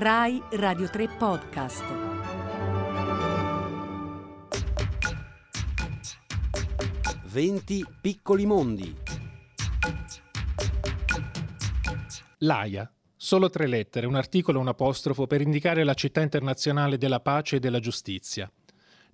[0.00, 1.84] Rai Radio 3 Podcast.
[7.24, 8.94] Venti piccoli mondi.
[12.38, 12.88] L'AIA.
[13.16, 17.56] Solo tre lettere, un articolo e un apostrofo per indicare la città internazionale della pace
[17.56, 18.48] e della giustizia.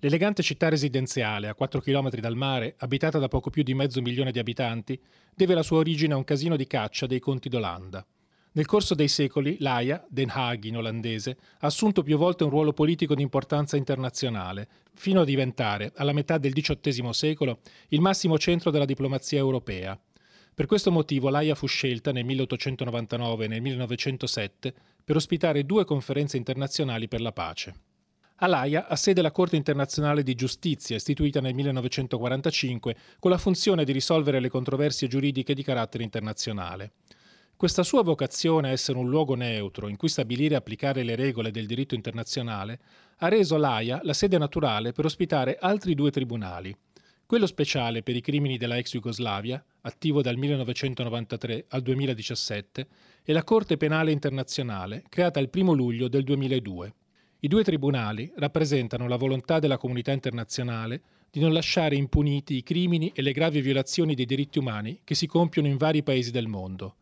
[0.01, 4.31] L'elegante città residenziale, a 4 km dal mare, abitata da poco più di mezzo milione
[4.31, 5.01] di abitanti,
[5.33, 8.05] deve la sua origine a un casino di caccia dei conti d'Olanda.
[8.55, 12.71] Nel corso dei secoli l'AIA, Den Haag in olandese, ha assunto più volte un ruolo
[12.71, 18.71] politico di importanza internazionale, fino a diventare, alla metà del XVIII secolo, il massimo centro
[18.71, 19.99] della diplomazia europea.
[20.53, 26.37] Per questo motivo l'AIA fu scelta nel 1899 e nel 1907 per ospitare due conferenze
[26.37, 27.73] internazionali per la pace.
[28.37, 33.91] All'AIA ha sede la Corte internazionale di giustizia, istituita nel 1945, con la funzione di
[33.91, 36.93] risolvere le controversie giuridiche di carattere internazionale.
[37.57, 41.51] Questa sua vocazione a essere un luogo neutro in cui stabilire e applicare le regole
[41.51, 42.79] del diritto internazionale
[43.19, 46.75] ha reso l'AIA la sede naturale per ospitare altri due tribunali.
[47.25, 52.87] Quello speciale per i crimini della ex Jugoslavia, attivo dal 1993 al 2017,
[53.23, 56.93] e la Corte Penale Internazionale, creata il 1 luglio del 2002.
[57.39, 63.13] I due tribunali rappresentano la volontà della comunità internazionale di non lasciare impuniti i crimini
[63.15, 66.95] e le gravi violazioni dei diritti umani che si compiono in vari paesi del mondo.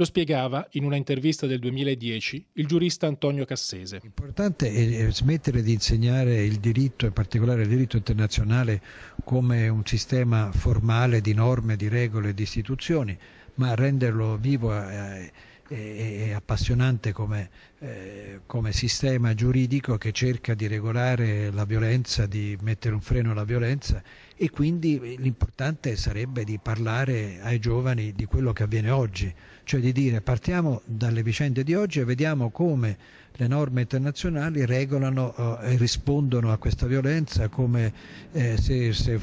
[0.00, 3.98] Lo spiegava in una intervista del 2010 il giurista Antonio Cassese.
[4.00, 8.80] L'importante è smettere di insegnare il diritto, in particolare il diritto internazionale,
[9.24, 13.18] come un sistema formale di norme, di regole, di istituzioni,
[13.54, 15.32] ma renderlo vivo e,
[15.68, 22.94] e appassionante come, eh, come, sistema giuridico che cerca di regolare la violenza, di mettere
[22.94, 24.02] un freno alla violenza
[24.34, 29.32] e quindi l'importante sarebbe di parlare ai giovani di quello che avviene oggi,
[29.64, 32.96] cioè di dire partiamo dalle vicende di oggi e vediamo come
[33.32, 37.92] le norme internazionali regolano eh, e rispondono a questa violenza, come
[38.32, 39.20] eh, se, se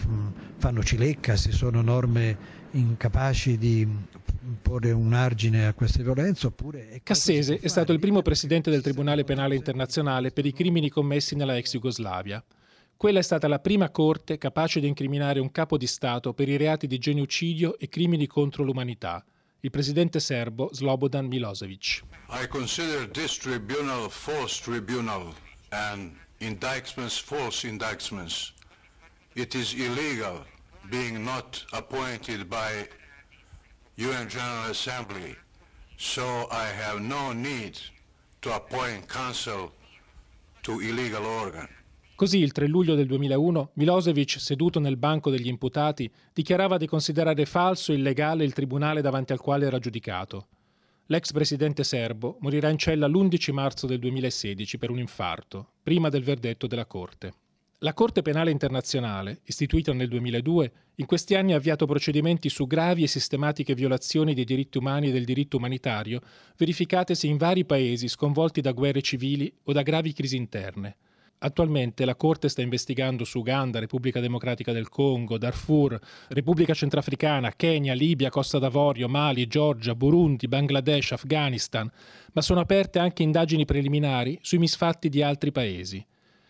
[0.57, 3.88] fanno cilecca, se sono norme incapaci di
[4.61, 7.00] porre un argine a queste violenze oppure...
[7.03, 11.57] Cassese è stato il primo presidente del Tribunale Penale Internazionale per i crimini commessi nella
[11.57, 12.44] ex Jugoslavia.
[12.97, 16.57] Quella è stata la prima corte capace di incriminare un capo di Stato per i
[16.57, 19.23] reati di genocidio e crimini contro l'umanità,
[19.59, 22.03] il presidente serbo Slobodan Milosevic.
[22.29, 25.34] I consider this tribunal false tribunal
[25.69, 28.53] and indictments false indictments.
[29.34, 30.45] It is illegal
[30.89, 32.88] being not appointed by
[33.97, 35.33] UN General Assembly,
[35.95, 37.78] so I have no need
[38.41, 39.72] to appoint counsel
[40.63, 41.66] to illegal organ.
[42.13, 47.45] Così il 3 luglio del 2001 Milosevic, seduto nel banco degli imputati, dichiarava di considerare
[47.45, 50.47] falso e illegale il tribunale davanti al quale era giudicato.
[51.05, 56.23] L'ex presidente serbo morirà in cella l'11 marzo del 2016 per un infarto, prima del
[56.23, 57.44] verdetto della Corte.
[57.80, 63.03] La Corte Penale Internazionale, istituita nel 2002, in questi anni ha avviato procedimenti su gravi
[63.03, 66.22] e sistematiche violazioni dei diritti umani e del diritto umanitario,
[66.56, 70.96] verificatesi in vari paesi sconvolti da guerre civili o da gravi crisi interne.
[71.40, 76.00] Attualmente la Corte sta investigando su Uganda, Repubblica Democratica del Congo, Darfur,
[76.30, 81.91] Repubblica Centrafricana, Kenya, Libia, Costa d'Avorio, Mali, Georgia, Burundi, Bangladesh, Afghanistan,
[82.31, 86.03] ma sono aperte anche indagini preliminari sui misfatti di altri paesi.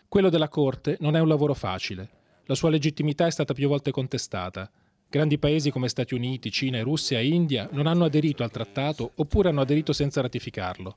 [0.08, 2.08] Quello della Corte non è un lavoro facile.
[2.46, 4.70] La sua legittimità è stata più volte contestata.
[5.08, 9.48] Grandi paesi come Stati Uniti, Cina, Russia e India non hanno aderito al trattato oppure
[9.48, 10.96] hanno aderito senza ratificarlo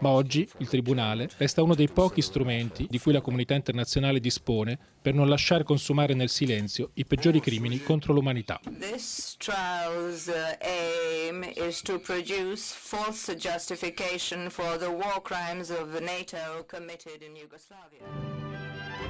[0.00, 4.78] ma oggi il Tribunale resta uno dei pochi strumenti di cui la comunità internazionale dispone
[5.00, 8.60] per non lasciare consumare nel silenzio i peggiori crimini contro l'umanità.
[8.78, 16.64] This trial's uh, aim is to produce false justification for the war crimes of NATO
[16.66, 18.29] committed in Yugoslavia.